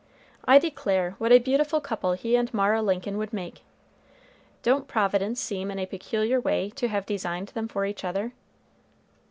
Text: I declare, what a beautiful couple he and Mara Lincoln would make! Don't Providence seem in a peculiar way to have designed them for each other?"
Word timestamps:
I 0.45 0.57
declare, 0.57 1.11
what 1.19 1.31
a 1.31 1.37
beautiful 1.37 1.79
couple 1.79 2.13
he 2.13 2.35
and 2.35 2.51
Mara 2.51 2.81
Lincoln 2.81 3.19
would 3.19 3.31
make! 3.31 3.61
Don't 4.63 4.87
Providence 4.87 5.39
seem 5.39 5.69
in 5.69 5.77
a 5.77 5.85
peculiar 5.85 6.41
way 6.41 6.71
to 6.71 6.87
have 6.87 7.05
designed 7.05 7.49
them 7.49 7.67
for 7.67 7.85
each 7.85 8.03
other?" 8.03 8.31